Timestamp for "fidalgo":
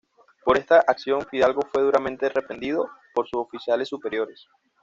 1.29-1.61